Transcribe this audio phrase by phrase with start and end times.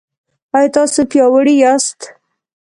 [0.55, 1.99] ایا تاسو پیاوړي یاست؟